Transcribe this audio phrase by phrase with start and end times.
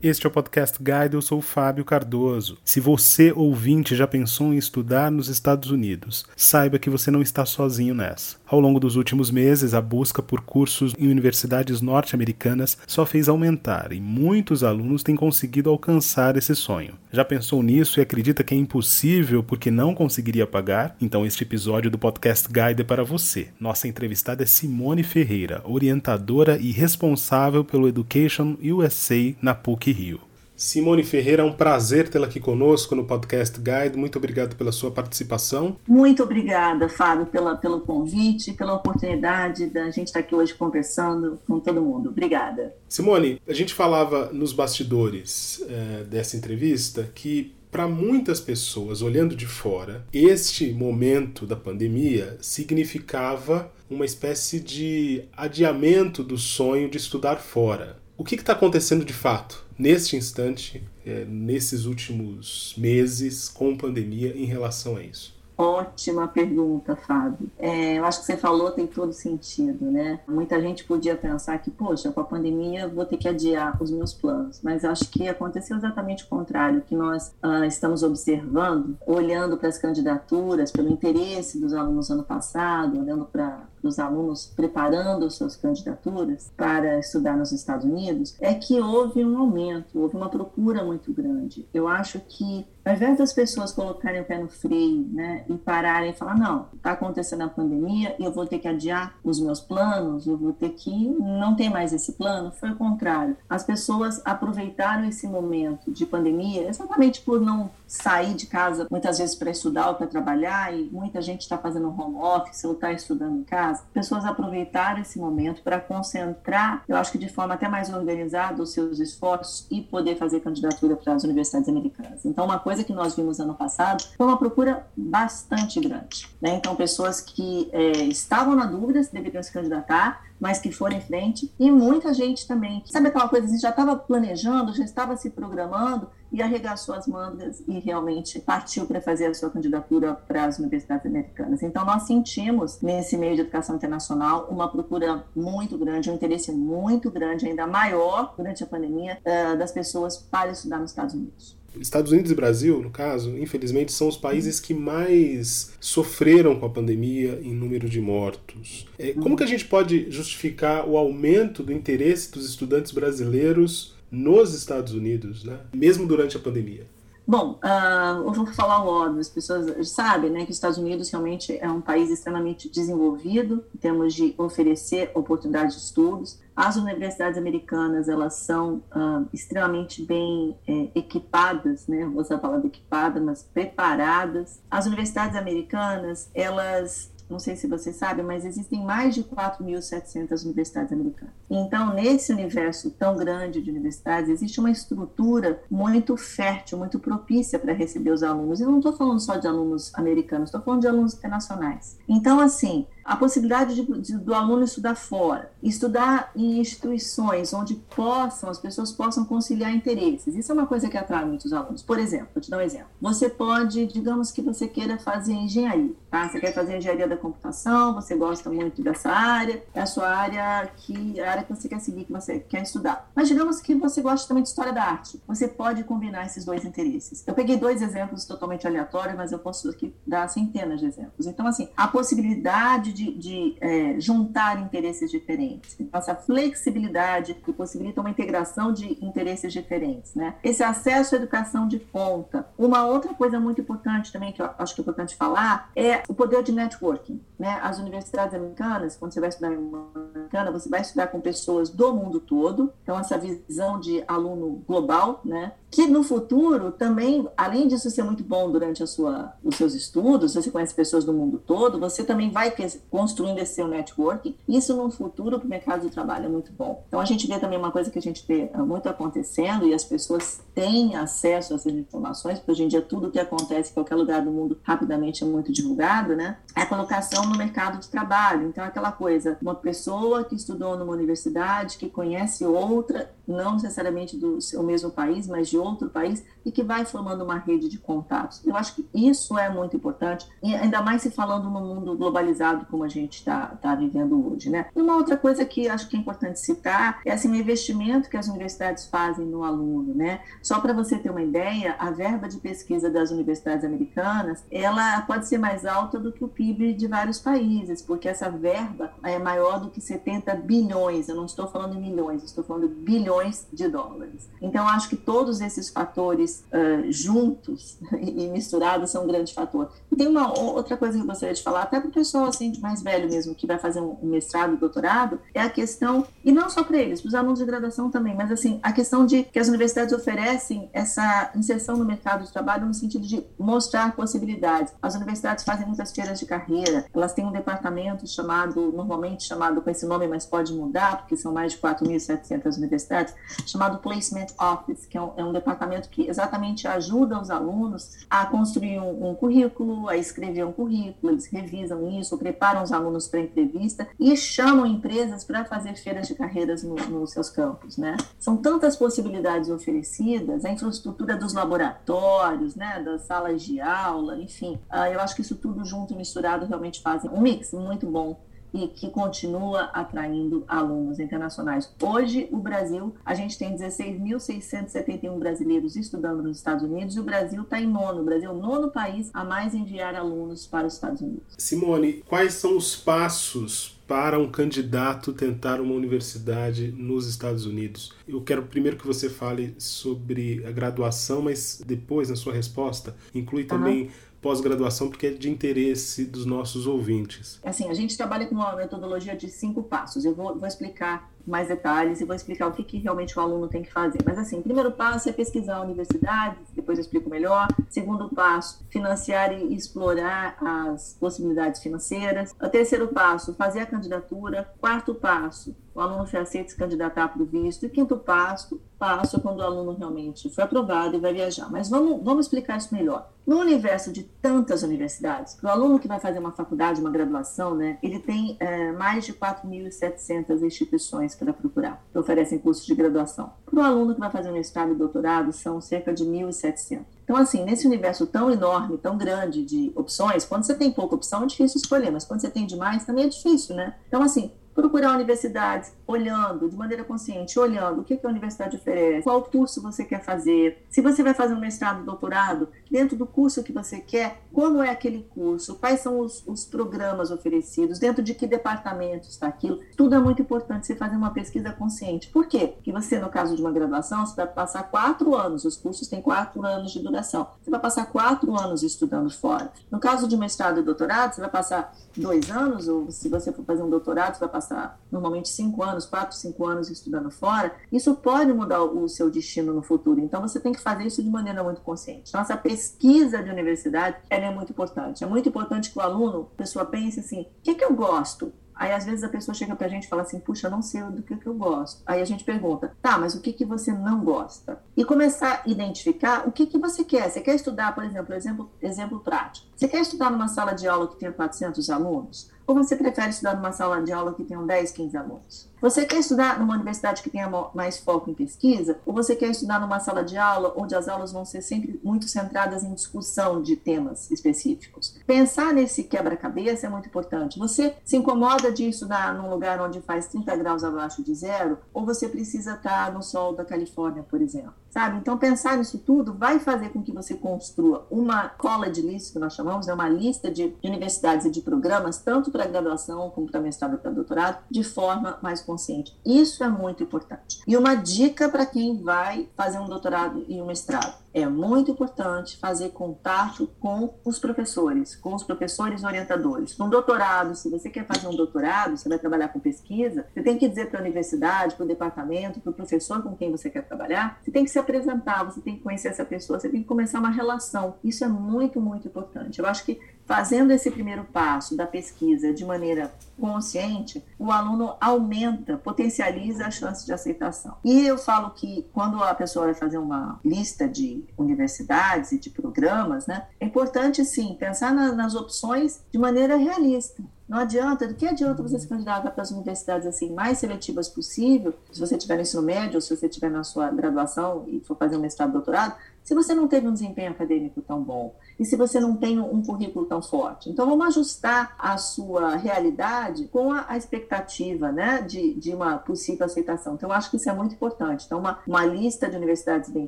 [0.00, 2.56] Este é o Podcast Guide, eu sou o Fábio Cardoso.
[2.64, 7.44] Se você, ouvinte, já pensou em estudar nos Estados Unidos, saiba que você não está
[7.44, 8.36] sozinho nessa.
[8.46, 13.92] Ao longo dos últimos meses, a busca por cursos em universidades norte-americanas só fez aumentar
[13.92, 16.94] e muitos alunos têm conseguido alcançar esse sonho.
[17.12, 20.96] Já pensou nisso e acredita que é impossível porque não conseguiria pagar?
[21.00, 23.48] Então este episódio do Podcast Guide é para você.
[23.58, 30.28] Nossa entrevistada é Simone Ferreira, orientadora e responsável pelo Education USA na PUC Rio.
[30.58, 33.96] Simone Ferreira, é um prazer tê-la aqui conosco no Podcast Guide.
[33.96, 35.76] Muito obrigado pela sua participação.
[35.86, 41.60] Muito obrigada, Fábio, pela, pelo convite, pela oportunidade da gente estar aqui hoje conversando com
[41.60, 42.08] todo mundo.
[42.08, 42.74] Obrigada.
[42.88, 49.46] Simone, a gente falava nos bastidores é, dessa entrevista que para muitas pessoas, olhando de
[49.46, 57.96] fora, este momento da pandemia significava uma espécie de adiamento do sonho de estudar fora.
[58.16, 64.44] O que está acontecendo de fato neste instante, é, nesses últimos meses com pandemia em
[64.44, 65.38] relação a isso?
[65.60, 67.50] Ótima pergunta, Fábio.
[67.58, 70.20] É, eu acho que você falou tem todo sentido, né?
[70.28, 74.14] Muita gente podia pensar que, poxa, com a pandemia vou ter que adiar os meus
[74.14, 79.68] planos, mas acho que aconteceu exatamente o contrário, que nós uh, estamos observando, olhando para
[79.68, 86.50] as candidaturas, pelo interesse dos alunos ano passado, olhando para os alunos preparando suas candidaturas
[86.56, 91.66] para estudar nos Estados Unidos, é que houve um aumento, houve uma procura muito grande.
[91.72, 96.10] Eu acho que ao invés das pessoas colocarem o pé no freio, né, e pararem
[96.10, 99.60] e falar, não, está acontecendo a pandemia e eu vou ter que adiar os meus
[99.60, 103.36] planos, eu vou ter que não ter mais esse plano, foi o contrário.
[103.48, 109.34] As pessoas aproveitaram esse momento de pandemia exatamente por não sair de casa muitas vezes
[109.34, 113.38] para estudar ou para trabalhar e muita gente está fazendo home office ou está estudando
[113.38, 113.82] em casa.
[113.94, 118.72] Pessoas aproveitaram esse momento para concentrar, eu acho que de forma até mais organizada, os
[118.72, 122.24] seus esforços e poder fazer candidatura para as universidades americanas.
[122.26, 126.28] Então, uma coisa que nós vimos ano passado foi uma procura bastante grande.
[126.40, 126.54] Né?
[126.56, 131.00] Então, pessoas que é, estavam na dúvida se deveriam se candidatar, mas que foram em
[131.00, 132.82] frente, e muita gente também.
[132.86, 137.62] Sabe aquela coisa assim, já estava planejando, já estava se programando e arregaçou as mangas
[137.66, 141.62] e realmente partiu para fazer a sua candidatura para as universidades americanas.
[141.62, 147.10] Então, nós sentimos nesse meio de educação internacional uma procura muito grande, um interesse muito
[147.10, 151.58] grande, ainda maior durante a pandemia, uh, das pessoas para estudar nos Estados Unidos.
[151.80, 156.70] Estados Unidos e Brasil, no caso, infelizmente, são os países que mais sofreram com a
[156.70, 158.86] pandemia em número de mortos.
[158.98, 164.54] É, como que a gente pode justificar o aumento do interesse dos estudantes brasileiros nos
[164.54, 165.60] Estados Unidos, né?
[165.72, 166.86] mesmo durante a pandemia?
[167.30, 171.10] Bom, uh, eu vou falar o óbvio, as pessoas sabem né, que os Estados Unidos
[171.10, 176.40] realmente é um país extremamente desenvolvido em termos de oferecer oportunidades de estudos.
[176.56, 182.66] As universidades americanas, elas são uh, extremamente bem é, equipadas, né, vou usar a palavra
[182.66, 184.62] equipada, mas preparadas.
[184.70, 190.92] As universidades americanas, elas não sei se você sabe, mas existem mais de 4.700 universidades
[190.92, 191.34] americanas.
[191.50, 197.72] Então, nesse universo tão grande de universidades, existe uma estrutura muito fértil, muito propícia para
[197.72, 198.60] receber os alunos.
[198.60, 201.98] Eu não estou falando só de alunos americanos, estou falando de alunos internacionais.
[202.08, 208.50] Então, assim, a possibilidade de, de, do aluno estudar fora, estudar em instituições onde possam,
[208.50, 210.36] as pessoas possam conciliar interesses.
[210.36, 211.82] Isso é uma coisa que atrai muitos alunos.
[211.82, 212.88] Por exemplo, vou te dar um exemplo.
[213.00, 216.28] Você pode, digamos que você queira fazer engenharia, tá?
[216.28, 220.70] Você quer fazer engenharia da computação, você gosta muito dessa área, é a sua área
[220.76, 223.10] que a área que você quer seguir, que você quer estudar.
[223.14, 225.18] Mas digamos que você gosta também de história da arte.
[225.26, 227.24] Você pode combinar esses dois interesses.
[227.26, 231.26] Eu peguei dois exemplos totalmente aleatórios, mas eu posso aqui dar centenas de exemplos.
[231.26, 235.76] Então, assim, a possibilidade de, de é, juntar interesses diferentes.
[235.78, 240.34] Então, essa flexibilidade que possibilita uma integração de interesses diferentes, né?
[240.42, 242.48] Esse acesso à educação de ponta.
[242.58, 246.14] Uma outra coisa muito importante também, que eu acho que é importante falar, é o
[246.14, 247.60] poder de networking, né?
[247.62, 251.70] As universidades americanas, quando você vai estudar em uma americana, você vai estudar com pessoas
[251.70, 255.52] do mundo todo, então essa visão de aluno global, né?
[255.70, 260.50] Que no futuro também, além disso ser muito bom durante sua, os seus estudos, você
[260.50, 262.52] conhece pessoas do mundo todo, você também vai
[262.90, 264.34] construindo esse seu network.
[264.48, 266.84] Isso no futuro para o mercado de trabalho é muito bom.
[266.88, 269.74] Então a gente vê também uma coisa que a gente vê ah, muito acontecendo e
[269.74, 273.74] as pessoas têm acesso a essas informações, porque hoje em dia tudo que acontece em
[273.74, 276.38] qualquer lugar do mundo rapidamente é muito divulgado, né?
[276.56, 278.48] É a colocação no mercado de trabalho.
[278.48, 284.40] Então aquela coisa, uma pessoa que estudou numa universidade, que conhece outra, não necessariamente do
[284.40, 288.44] seu mesmo país, mas de outro país, e que vai formando uma rede de contatos.
[288.44, 292.66] Eu acho que isso é muito importante, e ainda mais se falando no mundo globalizado
[292.66, 294.48] como a gente está tá vivendo hoje.
[294.48, 294.66] Né?
[294.74, 298.16] E uma outra coisa que acho que é importante citar é assim, o investimento que
[298.16, 299.94] as universidades fazem no aluno.
[299.94, 300.20] Né?
[300.42, 305.26] Só para você ter uma ideia, a verba de pesquisa das universidades americanas ela pode
[305.26, 309.60] ser mais alta do que o PIB de vários países, porque essa verba é maior
[309.60, 311.08] do que 70 bilhões.
[311.08, 313.17] Eu não estou falando em milhões, estou falando bilhões
[313.52, 314.28] de dólares.
[314.40, 319.70] Então, acho que todos esses fatores uh, juntos e misturados são um grande fator.
[319.90, 322.52] E tem uma outra coisa que eu gostaria de falar, até para o pessoal assim,
[322.60, 326.62] mais velho mesmo, que vai fazer um mestrado, doutorado, é a questão, e não só
[326.62, 329.48] para eles, para os alunos de graduação também, mas assim, a questão de que as
[329.48, 334.72] universidades oferecem essa inserção no mercado de trabalho no sentido de mostrar possibilidades.
[334.80, 339.70] As universidades fazem muitas feiras de carreira, elas têm um departamento chamado, normalmente chamado com
[339.70, 343.07] esse nome, mas pode mudar, porque são mais de 4.700 universidades,
[343.46, 348.26] chamado Placement Office, que é um, é um, departamento que exatamente ajuda os alunos a
[348.26, 353.20] construir um, um, currículo, a escrever um currículo, eles revisam isso, preparam os alunos para
[353.20, 357.96] entrevista e chamam empresas para fazer feiras de carreiras no, nos seus campos, né?
[358.18, 364.86] São tantas possibilidades oferecidas, a infraestrutura dos laboratórios, né, das salas de aula, enfim, uh,
[364.92, 368.16] eu acho que isso tudo junto e misturado realmente fazem um mix muito bom
[368.52, 371.72] e que continua atraindo alunos internacionais.
[371.82, 377.42] Hoje, o Brasil, a gente tem 16.671 brasileiros estudando nos Estados Unidos e o Brasil
[377.42, 378.02] está em nono.
[378.02, 381.34] O Brasil é o nono país a mais enviar alunos para os Estados Unidos.
[381.36, 387.94] Simone, quais são os passos para um candidato tentar uma universidade nos Estados Unidos.
[388.06, 393.44] Eu quero primeiro que você fale sobre a graduação, mas depois, na sua resposta, inclui
[393.44, 393.88] também uhum
[394.20, 397.38] pós-graduação, porque é de interesse dos nossos ouvintes.
[397.42, 400.04] Assim, a gente trabalha com uma metodologia de cinco passos.
[400.04, 403.48] Eu vou, vou explicar mais detalhes e vou explicar o que, que realmente o aluno
[403.48, 403.98] tem que fazer.
[404.04, 407.48] Mas assim, primeiro passo é pesquisar a universidade, depois eu explico melhor.
[407.68, 412.34] Segundo passo, financiar e explorar as possibilidades financeiras.
[412.40, 414.50] O terceiro passo, fazer a candidatura.
[414.60, 417.64] Quarto passo, o aluno foi aceito se candidatar para o visto.
[417.64, 421.48] E quinto passo, passo quando o aluno realmente foi aprovado e vai viajar.
[421.50, 423.08] Mas vamos, vamos explicar isso melhor.
[423.24, 427.78] No universo de tantas universidades, o aluno que vai fazer uma faculdade, uma graduação, né,
[427.82, 433.32] ele tem é, mais de 4.700 instituições para procurar, que oferecem cursos de graduação.
[433.44, 436.80] Para o aluno que vai fazer um mestrado e doutorado, são cerca de 1.700.
[437.04, 441.24] Então, assim, nesse universo tão enorme, tão grande de opções, quando você tem pouca opção,
[441.24, 443.74] é difícil escolher, mas quando você tem demais, também é difícil, né?
[443.88, 449.02] Então, assim, procurar universidades, olhando de maneira consciente, olhando o que, que a universidade oferece,
[449.02, 453.42] qual curso você quer fazer, se você vai fazer um mestrado, doutorado, dentro do curso
[453.42, 458.14] que você quer, como é aquele curso, quais são os, os programas oferecidos, dentro de
[458.14, 459.60] que departamento está aquilo.
[459.76, 462.08] Tudo é muito importante você fazer uma pesquisa consciente.
[462.08, 462.48] Por quê?
[462.48, 466.02] Porque você, no caso de uma graduação, você vai passar quatro anos, os cursos têm
[466.02, 467.26] quatro anos de duração.
[467.42, 469.52] Você vai passar quatro anos estudando fora.
[469.70, 473.44] No caso de mestrado e doutorado, você vai passar dois anos, ou se você for
[473.44, 477.54] fazer um doutorado, você vai passar passar normalmente cinco anos, quatro, cinco anos estudando fora,
[477.72, 480.00] isso pode mudar o seu destino no futuro.
[480.00, 482.16] Então você tem que fazer isso de maneira muito consciente.
[482.16, 485.04] Essa pesquisa de universidade é muito importante.
[485.04, 487.74] É muito importante que o aluno, a pessoa pense assim, o que, é que eu
[487.74, 488.32] gosto?
[488.58, 491.00] Aí, às vezes, a pessoa chega pra gente e fala assim: puxa, não sei do
[491.00, 491.80] que, que eu gosto.
[491.86, 494.60] Aí a gente pergunta: tá, mas o que, que você não gosta?
[494.76, 497.08] E começar a identificar o que, que você quer.
[497.08, 499.46] Você quer estudar, por exemplo, exemplo, exemplo prático.
[499.54, 502.30] Você quer estudar numa sala de aula que tenha 400 alunos?
[502.48, 505.50] Ou você prefere estudar numa sala de aula que tenham 10, 15 alunos?
[505.60, 508.78] Você quer estudar numa universidade que tenha mais foco em pesquisa?
[508.86, 512.08] Ou você quer estudar numa sala de aula onde as aulas vão ser sempre muito
[512.08, 514.96] centradas em discussão de temas específicos?
[515.06, 517.38] Pensar nesse quebra-cabeça é muito importante.
[517.38, 521.58] Você se incomoda de estudar num lugar onde faz 30 graus abaixo de zero?
[521.74, 524.54] Ou você precisa estar no sol da Califórnia, por exemplo?
[524.70, 524.98] Sabe?
[524.98, 529.34] Então, pensar nisso tudo vai fazer com que você construa uma college list, que nós
[529.34, 533.74] chamamos, é uma lista de universidades e de programas, tanto para graduação como para mestrado
[533.74, 535.98] e para doutorado, de forma mais consciente.
[536.04, 537.40] Isso é muito importante.
[537.46, 542.36] E uma dica para quem vai fazer um doutorado e um mestrado é muito importante
[542.38, 546.56] fazer contato com os professores, com os professores orientadores.
[546.58, 550.38] No doutorado, se você quer fazer um doutorado, você vai trabalhar com pesquisa, você tem
[550.38, 553.66] que dizer para a universidade, para o departamento, para o professor com quem você quer
[553.66, 556.98] trabalhar, você tem que apresentar, você tem que conhecer essa pessoa, você tem que começar
[556.98, 557.76] uma relação.
[557.82, 559.38] Isso é muito, muito importante.
[559.38, 565.56] Eu acho que fazendo esse primeiro passo da pesquisa de maneira consciente, o aluno aumenta,
[565.56, 567.56] potencializa a chance de aceitação.
[567.64, 572.30] E eu falo que quando a pessoa vai fazer uma lista de universidades e de
[572.30, 577.02] programas, né, é importante sim pensar na, nas opções de maneira realista.
[577.28, 581.54] Não adianta, do que adianta você se candidatar para as universidades assim mais seletivas possível,
[581.70, 584.76] se você tiver no ensino médio ou se você tiver na sua graduação e for
[584.76, 585.76] fazer um mestrado, doutorado,
[586.08, 589.42] se você não teve um desempenho acadêmico tão bom e se você não tem um
[589.42, 590.48] currículo tão forte.
[590.48, 596.24] Então, vamos ajustar a sua realidade com a, a expectativa né, de, de uma possível
[596.24, 596.76] aceitação.
[596.76, 598.06] Então, eu acho que isso é muito importante.
[598.06, 599.86] Então, uma, uma lista de universidades bem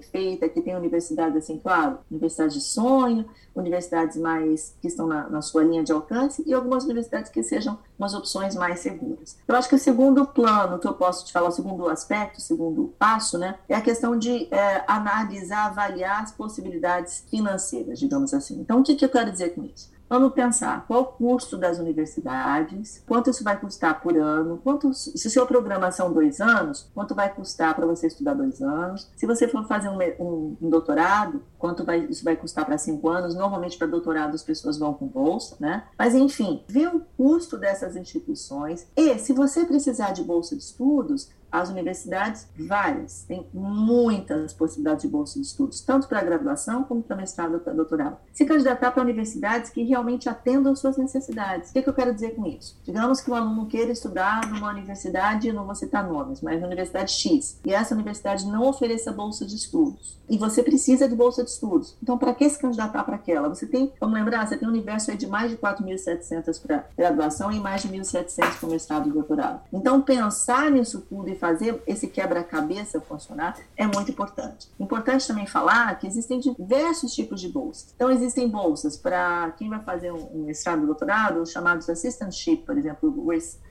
[0.03, 3.25] feita, que tem universidades, assim, claro, universidades de sonho,
[3.55, 7.79] universidades mais que estão na, na sua linha de alcance e algumas universidades que sejam
[8.01, 9.37] umas opções mais seguras.
[9.47, 12.41] Eu acho que o segundo plano que eu posso te falar, o segundo aspecto, o
[12.41, 18.59] segundo passo, né, é a questão de é, analisar, avaliar as possibilidades financeiras, digamos assim.
[18.59, 19.91] Então, o que, que eu quero dizer com isso?
[20.11, 25.31] Vamos pensar qual o custo das universidades, quanto isso vai custar por ano, quanto, se
[25.31, 29.09] seu programa são dois anos, quanto vai custar para você estudar dois anos.
[29.15, 33.09] Se você for fazer um, um, um doutorado, quanto vai, isso vai custar para cinco
[33.09, 33.37] anos.
[33.37, 35.85] Normalmente, para doutorado, as pessoas vão com bolsa, né?
[35.97, 41.31] Mas, enfim, ver o custo dessas instituições e, se você precisar de bolsa de estudos,
[41.51, 47.17] as universidades, várias, tem muitas possibilidades de bolsa de estudos, tanto para graduação como para
[47.17, 48.17] mestrado para doutorado.
[48.33, 51.71] Se candidatar para universidades que realmente atendam suas necessidades.
[51.71, 52.79] O que, que, eu quero dizer com isso?
[52.85, 57.13] Digamos que o aluno queira estudar numa universidade, não vou citar nomes, mas na universidade
[57.13, 61.51] X, e essa universidade não ofereça bolsa de estudos, e você precisa de bolsa de
[61.51, 61.97] estudos.
[62.03, 63.49] Então, para que se candidatar para aquela?
[63.49, 67.59] Você tem, vamos lembrar, você tem um universo de mais de 4.700 para graduação e
[67.59, 69.61] mais de 1.700 para mestrado e doutorado.
[69.73, 74.69] Então, pensar nisso tudo e fazer esse quebra-cabeça funcionar é muito importante.
[74.79, 77.93] Importante também falar que existem diversos tipos de bolsas.
[77.97, 83.27] Então, existem bolsas para quem vai fazer um mestrado e doutorado, chamados assistantship, por exemplo,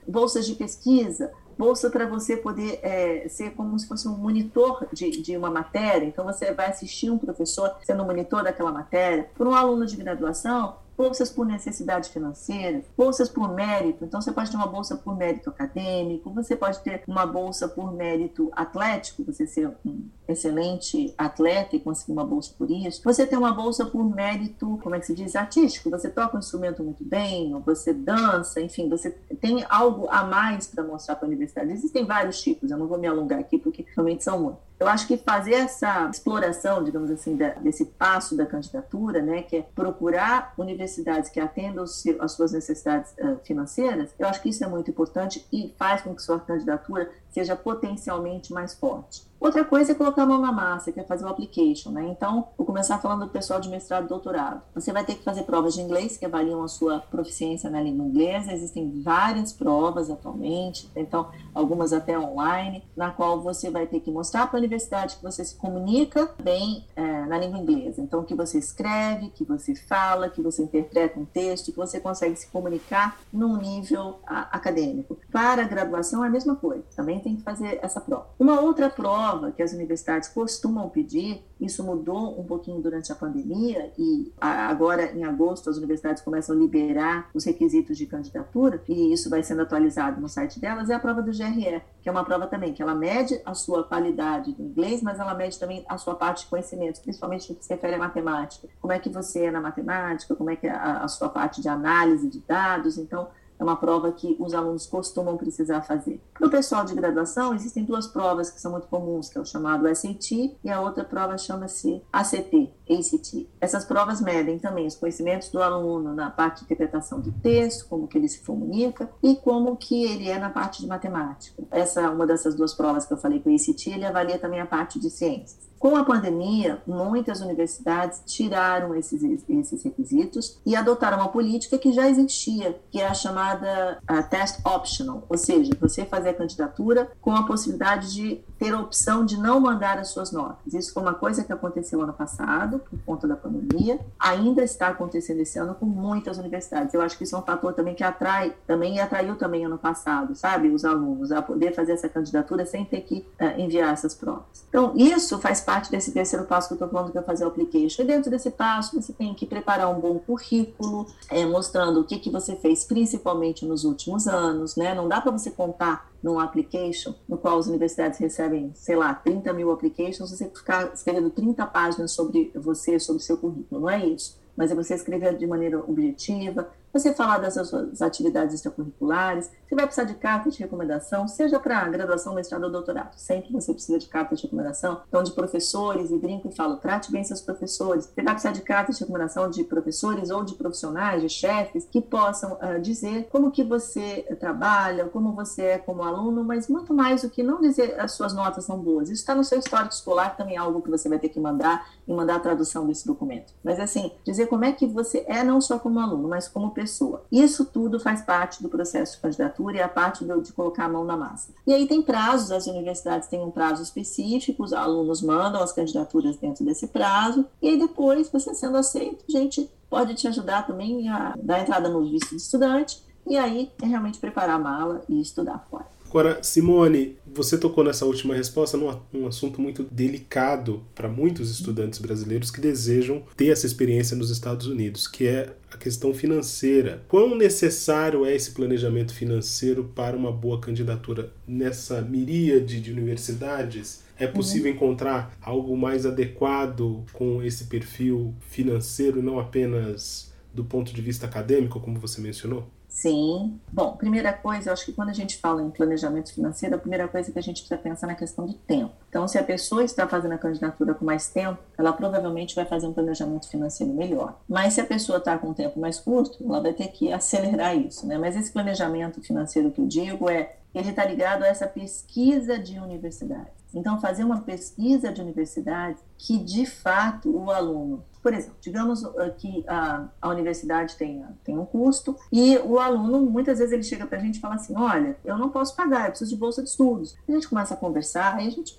[0.08, 5.22] bolsas de pesquisa, bolsa para você poder é, ser como se fosse um monitor de,
[5.22, 6.06] de uma matéria.
[6.06, 9.30] Então, você vai assistir um professor sendo monitor daquela matéria.
[9.36, 14.04] Por um aluno de graduação, bolsas por necessidade financeira, bolsas por mérito.
[14.04, 17.94] Então, você pode ter uma bolsa por mérito acadêmico, você pode ter uma bolsa por
[17.94, 23.02] mérito atlético, você ser um excelente atleta e conseguir uma bolsa por isso.
[23.02, 25.90] Você tem uma bolsa por mérito, como é que se diz, artístico.
[25.90, 30.68] Você toca um instrumento muito bem, ou você dança, enfim, você tem algo a mais
[30.68, 31.72] para mostrar para a universidade.
[31.72, 34.69] Existem vários tipos, eu não vou me alongar aqui porque realmente são muitos.
[34.80, 39.62] Eu acho que fazer essa exploração, digamos assim, desse passo da candidatura, né, que é
[39.62, 44.90] procurar universidades que atendam as suas necessidades uh, financeiras, eu acho que isso é muito
[44.90, 49.30] importante e faz com que sua candidatura seja potencialmente mais forte.
[49.40, 52.06] Outra coisa é colocar a mão na massa, que é fazer o application, né?
[52.10, 54.62] Então, vou começar falando do pessoal de mestrado e doutorado.
[54.76, 58.06] Você vai ter que fazer provas de inglês que avaliam a sua proficiência na língua
[58.06, 58.52] inglesa.
[58.52, 64.48] Existem várias provas atualmente, então algumas até online, na qual você vai ter que mostrar
[64.48, 68.02] para a universidade que você se comunica bem é, na língua inglesa.
[68.02, 72.36] Então, que você escreve, que você fala, que você interpreta um texto, que você consegue
[72.36, 75.18] se comunicar num nível a, acadêmico.
[75.32, 76.84] Para a graduação é a mesma coisa.
[76.94, 78.28] Também tem que fazer essa prova.
[78.40, 83.92] Uma outra prova que as universidades costumam pedir, isso mudou um pouquinho durante a pandemia
[83.98, 89.30] e agora em agosto as universidades começam a liberar os requisitos de candidatura e isso
[89.30, 92.48] vai sendo atualizado no site delas, é a prova do GRE, que é uma prova
[92.48, 96.16] também que ela mede a sua qualidade do inglês, mas ela mede também a sua
[96.16, 98.68] parte de conhecimentos, principalmente no que se refere à matemática.
[98.80, 101.68] Como é que você é na matemática, como é que é a sua parte de
[101.68, 103.28] análise de dados, então
[103.60, 106.22] é uma prova que os alunos costumam precisar fazer.
[106.34, 109.46] Para o pessoal de graduação, existem duas provas que são muito comuns, que é o
[109.46, 110.32] chamado SAT
[110.64, 113.50] e a outra prova chama-se ACT, ACT.
[113.60, 118.08] Essas provas medem também os conhecimentos do aluno na parte de interpretação do texto, como
[118.08, 121.62] que ele se comunica e como que ele é na parte de matemática.
[121.70, 124.66] Essa uma dessas duas provas que eu falei com o ACT, ele avalia também a
[124.66, 125.69] parte de ciências.
[125.80, 132.10] Com a pandemia, muitas universidades tiraram esses, esses requisitos e adotaram uma política que já
[132.10, 137.34] existia, que é a chamada uh, test optional, ou seja, você fazer a candidatura com
[137.34, 140.74] a possibilidade de ter a opção de não mandar as suas notas.
[140.74, 145.40] Isso foi uma coisa que aconteceu ano passado, por conta da pandemia, ainda está acontecendo
[145.40, 146.94] esse ano com muitas universidades.
[146.94, 150.36] Eu acho que isso é um fator também que atrai, também atraiu também ano passado,
[150.36, 154.66] sabe, os alunos a poder fazer essa candidatura sem ter que uh, enviar essas provas.
[154.68, 157.48] Então, isso faz parte desse terceiro passo que eu estou falando, que é fazer o
[157.48, 158.02] application.
[158.02, 162.18] E dentro desse passo, você tem que preparar um bom currículo, é, mostrando o que,
[162.18, 164.96] que você fez, principalmente nos últimos anos, né?
[164.96, 169.54] Não dá para você contar num application, no qual as universidades recebem, sei lá, 30
[169.54, 173.82] mil applications, você ficar escrevendo 30 páginas sobre você, sobre seu currículo.
[173.82, 178.56] Não é isso mas é você escrever de maneira objetiva, você falar das suas atividades
[178.56, 183.14] extracurriculares, você vai precisar de carta de recomendação, seja para graduação, mestrado ou doutorado.
[183.16, 185.02] Sempre você precisa de carta de recomendação.
[185.08, 188.06] Então, de professores, e brinco e falo, trate bem seus professores.
[188.06, 192.02] Você vai precisar de carta de recomendação de professores ou de profissionais, de chefes, que
[192.02, 197.22] possam uh, dizer como que você trabalha, como você é como aluno, mas muito mais
[197.22, 199.10] do que não dizer as suas notas são boas.
[199.10, 201.88] Isso está no seu histórico escolar, também é algo que você vai ter que mandar
[202.08, 203.54] e mandar a tradução desse documento.
[203.64, 207.26] Mas, assim, dizer como é que você é não só como aluno, mas como pessoa.
[207.30, 210.90] Isso tudo faz parte do processo de candidatura e a parte do, de colocar a
[210.90, 211.52] mão na massa.
[211.68, 216.38] E aí tem prazos, as universidades têm um prazo específico, os alunos mandam as candidaturas
[216.38, 221.10] dentro desse prazo, e aí depois, você sendo aceito, a gente pode te ajudar também
[221.10, 225.20] a dar entrada no visto de estudante, e aí é realmente preparar a mala e
[225.20, 225.99] estudar fora.
[226.10, 232.00] Agora, Simone, você tocou nessa última resposta num, num assunto muito delicado para muitos estudantes
[232.00, 237.04] brasileiros que desejam ter essa experiência nos Estados Unidos, que é a questão financeira.
[237.08, 244.02] Quão necessário é esse planejamento financeiro para uma boa candidatura nessa miríade de universidades?
[244.18, 244.76] É possível uhum.
[244.76, 251.80] encontrar algo mais adequado com esse perfil financeiro, não apenas do ponto de vista acadêmico,
[251.80, 252.68] como você mencionou?
[252.90, 253.60] Sim.
[253.72, 257.08] Bom, primeira coisa, eu acho que quando a gente fala em planejamento financeiro, a primeira
[257.08, 258.92] coisa que a gente precisa pensar na questão do tempo.
[259.08, 262.88] Então, se a pessoa está fazendo a candidatura com mais tempo, ela provavelmente vai fazer
[262.88, 264.40] um planejamento financeiro melhor.
[264.50, 267.78] Mas se a pessoa está com um tempo mais curto, ela vai ter que acelerar
[267.78, 268.18] isso, né?
[268.18, 272.80] Mas esse planejamento financeiro que eu digo é, ele está ligado a essa pesquisa de
[272.80, 273.50] universidade.
[273.74, 279.14] Então, fazer uma pesquisa de universidade que, de fato, o aluno por exemplo, digamos uh,
[279.38, 284.06] que a, a universidade tem, tem um custo e o aluno, muitas vezes, ele chega
[284.06, 286.62] para a gente e fala assim: Olha, eu não posso pagar, eu preciso de bolsa
[286.62, 287.16] de estudos.
[287.28, 288.78] A gente começa a conversar, aí a gente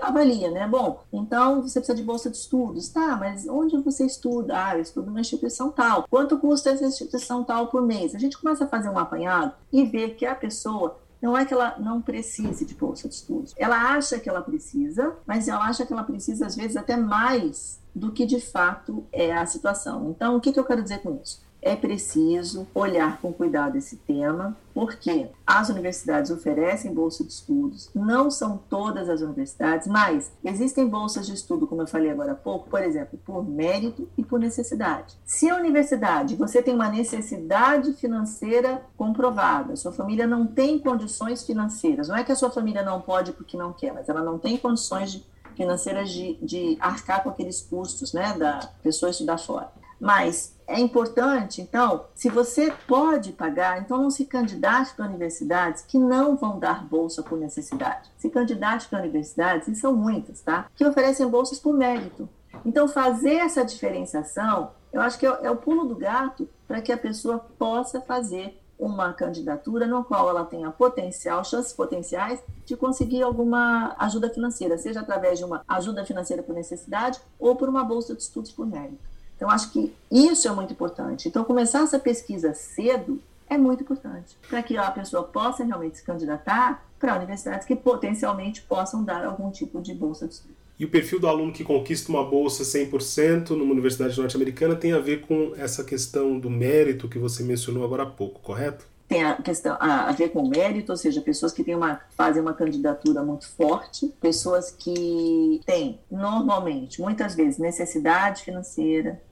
[0.00, 0.66] avalia, né?
[0.68, 2.88] Bom, então você precisa de bolsa de estudos.
[2.88, 4.66] Tá, mas onde você estuda?
[4.66, 6.06] Ah, eu estudo numa instituição tal.
[6.10, 8.14] Quanto custa essa instituição tal por mês?
[8.14, 11.54] A gente começa a fazer um apanhado e ver que a pessoa não é que
[11.54, 13.54] ela não precise de bolsa de estudos.
[13.56, 17.80] Ela acha que ela precisa, mas ela acha que ela precisa, às vezes, até mais
[17.94, 20.10] do que de fato é a situação.
[20.10, 21.42] Então, o que, que eu quero dizer com isso?
[21.62, 28.30] é preciso olhar com cuidado esse tema, porque as universidades oferecem bolsa de estudos, não
[28.30, 32.68] são todas as universidades, mas existem bolsas de estudo, como eu falei agora há pouco,
[32.68, 35.16] por exemplo, por mérito e por necessidade.
[35.24, 42.08] Se a universidade você tem uma necessidade financeira comprovada, sua família não tem condições financeiras,
[42.08, 44.56] não é que a sua família não pode porque não quer, mas ela não tem
[44.56, 45.24] condições de,
[45.56, 49.70] financeiras de, de arcar com aqueles custos, né, da pessoa estudar fora.
[50.00, 55.98] Mas é importante, então, se você pode pagar, então não se candidate para universidades que
[55.98, 58.10] não vão dar bolsa por necessidade.
[58.18, 60.66] Se candidate para universidades, e são muitas, tá?
[60.74, 62.28] Que oferecem bolsas por mérito.
[62.64, 66.92] Então, fazer essa diferenciação, eu acho que é, é o pulo do gato para que
[66.92, 73.22] a pessoa possa fazer uma candidatura no qual ela tenha potencial, chances potenciais de conseguir
[73.22, 78.14] alguma ajuda financeira, seja através de uma ajuda financeira por necessidade ou por uma bolsa
[78.14, 78.98] de estudos por mérito.
[79.36, 81.28] Então, acho que isso é muito importante.
[81.28, 86.04] Então, começar essa pesquisa cedo é muito importante, para que a pessoa possa realmente se
[86.04, 90.61] candidatar para universidades que potencialmente possam dar algum tipo de bolsa de estudo.
[90.82, 94.98] E o perfil do aluno que conquista uma bolsa 100% numa universidade norte-americana tem a
[94.98, 98.84] ver com essa questão do mérito que você mencionou agora há pouco, correto?
[99.06, 102.42] tem a questão a, a, ver com mérito, ou seja, pessoas que têm uma, fazem
[102.42, 109.22] uma candidatura muito forte, pessoas que têm normalmente, muitas vezes, necessidade financeira,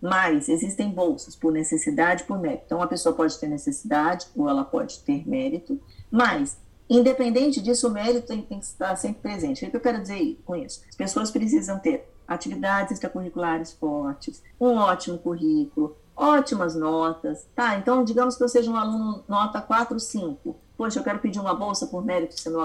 [0.00, 2.62] mas existem bolsas por necessidade e por mérito.
[2.66, 6.58] Então, a pessoa pode ter necessidade ou ela pode ter mérito, mas,
[6.96, 9.64] independente disso, o mérito tem, tem que estar sempre presente.
[9.64, 10.82] O que eu quero dizer com isso?
[10.88, 17.76] As pessoas precisam ter atividades extracurriculares fortes, um ótimo currículo, ótimas notas, tá?
[17.76, 21.54] Então, digamos que eu seja um aluno nota 4, 5 poxa, eu quero pedir uma
[21.54, 22.58] bolsa por mérito sendo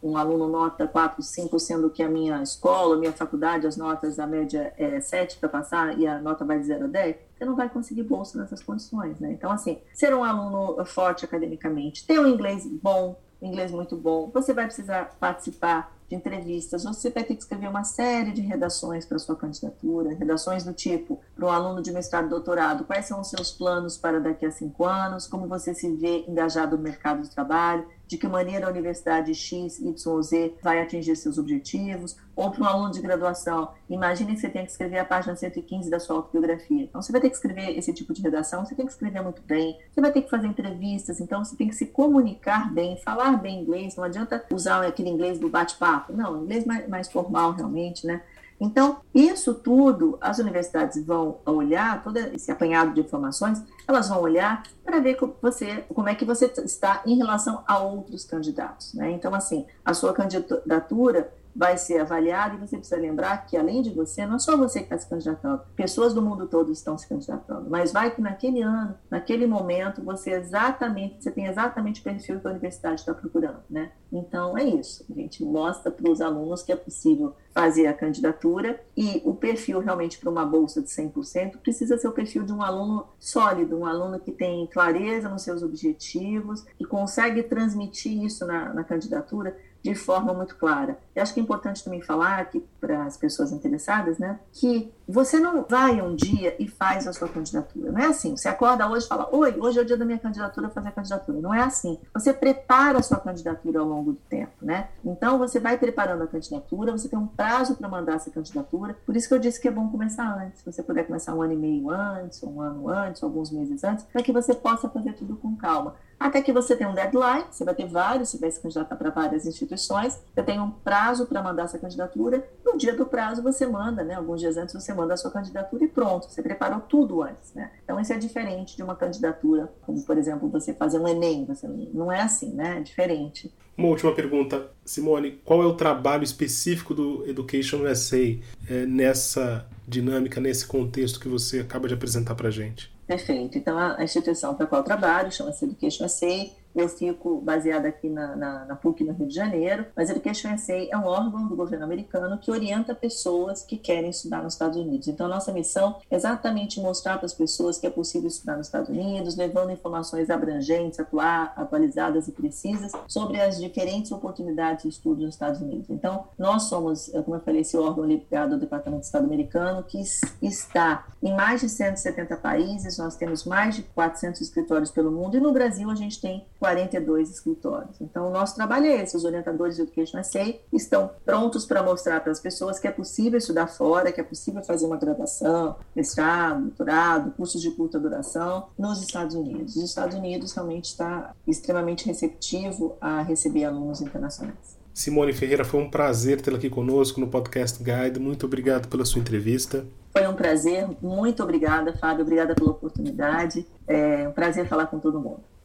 [0.00, 4.20] um aluno nota 4, 5, sendo que a minha escola, a minha faculdade, as notas,
[4.20, 7.44] a média é 7 para passar e a nota vai de 0 a 10, você
[7.44, 9.32] não vai conseguir bolsa nessas condições, né?
[9.32, 14.52] Então, assim, ser um aluno forte academicamente, ter um inglês bom, inglês muito bom, você
[14.52, 19.18] vai precisar participar de entrevistas, você vai ter que escrever uma série de redações para
[19.18, 23.28] sua candidatura, redações do tipo, para um aluno de mestrado e doutorado, quais são os
[23.28, 27.30] seus planos para daqui a cinco anos, como você se vê engajado no mercado de
[27.30, 32.62] trabalho, de que maneira a universidade X, Y, Z vai atingir seus objetivos, ou para
[32.62, 36.16] um aluno de graduação, imagine que você tem que escrever a página 115 da sua
[36.16, 36.82] autobiografia.
[36.82, 39.42] Então, você vai ter que escrever esse tipo de redação, você tem que escrever muito
[39.42, 43.36] bem, você vai ter que fazer entrevistas, então você tem que se comunicar bem, falar
[43.38, 48.06] bem inglês, não adianta usar aquele inglês do bate-papo, não, inglês mais, mais formal realmente,
[48.06, 48.22] né?
[48.60, 54.62] Então, isso tudo, as universidades vão olhar, todo esse apanhado de informações, elas vão olhar
[54.84, 58.94] para ver como, você, como é que você está em relação a outros candidatos.
[58.94, 59.10] Né?
[59.10, 63.90] Então, assim, a sua candidatura vai ser avaliado e você precisa lembrar que, além de
[63.90, 67.08] você, não é só você que está se candidatando, pessoas do mundo todo estão se
[67.08, 72.40] candidatando, mas vai que naquele ano, naquele momento, você exatamente, você tem exatamente o perfil
[72.40, 73.92] que a universidade está procurando, né?
[74.12, 75.04] Então, é isso.
[75.10, 79.80] A gente mostra para os alunos que é possível fazer a candidatura e o perfil
[79.80, 83.86] realmente para uma bolsa de 100% precisa ser o perfil de um aluno sólido, um
[83.86, 89.94] aluno que tem clareza nos seus objetivos e consegue transmitir isso na, na candidatura de
[89.94, 90.98] forma muito clara.
[91.14, 95.38] Eu acho que é importante também falar aqui para as pessoas interessadas, né, que você
[95.38, 97.92] não vai um dia e faz a sua candidatura.
[97.92, 98.34] Não é assim.
[98.34, 100.92] Você acorda hoje e fala: Oi, hoje é o dia da minha candidatura, fazer a
[100.92, 101.38] candidatura.
[101.38, 101.98] Não é assim.
[102.14, 104.88] Você prepara a sua candidatura ao longo do tempo, né?
[105.04, 108.96] Então você vai preparando a candidatura, você tem um prazo para mandar essa candidatura.
[109.04, 110.60] Por isso que eu disse que é bom começar antes.
[110.60, 114.06] Se você puder começar um ano e meio antes, um ano antes, alguns meses antes,
[114.06, 115.94] para que você possa fazer tudo com calma
[116.24, 119.10] até que você tenha um deadline, você vai ter vários, você vai se candidatar para
[119.10, 123.66] várias instituições, você tem um prazo para mandar essa candidatura, no dia do prazo você
[123.66, 127.22] manda, né, alguns dias antes você manda a sua candidatura e pronto, você preparou tudo
[127.22, 127.72] antes, né?
[127.84, 131.68] Então isso é diferente de uma candidatura, como por exemplo você fazer um ENEM, você
[131.92, 132.78] não é assim, né?
[132.78, 133.52] É diferente.
[133.76, 138.38] Uma última pergunta, Simone, qual é o trabalho específico do Education USA
[138.70, 142.93] é, nessa dinâmica, nesse contexto que você acaba de apresentar para gente?
[143.06, 143.58] Perfeito.
[143.58, 148.34] Então, a instituição para a qual trabalho chama-se Education SA eu fico baseada aqui na,
[148.34, 151.54] na, na, PUC no Rio de Janeiro, mas a Education SA é um órgão do
[151.54, 155.08] governo americano que orienta pessoas que querem estudar nos Estados Unidos.
[155.08, 158.88] Então, nossa missão é exatamente mostrar para as pessoas que é possível estudar nos Estados
[158.88, 165.34] Unidos, levando informações abrangentes, atuar, atualizadas e precisas sobre as diferentes oportunidades de estudo nos
[165.34, 165.88] Estados Unidos.
[165.90, 170.02] Então, nós somos, como eu falei, esse órgão ligado ao Departamento de Estado americano que
[170.42, 175.40] está em mais de 170 países, nós temos mais de 400 escritórios pelo mundo e
[175.40, 178.00] no Brasil a gente tem 42 escritórios.
[178.00, 179.14] Então, o nosso trabalho é esse.
[179.14, 183.36] Os orientadores de Education SA estão prontos para mostrar para as pessoas que é possível
[183.36, 189.02] estudar fora, que é possível fazer uma graduação, mestrado, doutorado, cursos de curta duração nos
[189.02, 189.76] Estados Unidos.
[189.76, 194.78] Os Estados Unidos realmente está extremamente receptivo a receber alunos internacionais.
[194.94, 198.18] Simone Ferreira, foi um prazer tê-la aqui conosco no Podcast Guide.
[198.18, 199.84] Muito obrigado pela sua entrevista.
[200.12, 200.88] Foi um prazer.
[201.02, 202.22] Muito obrigada, Fábio.
[202.22, 203.66] Obrigada pela oportunidade.
[203.86, 205.42] É um prazer falar com todo mundo.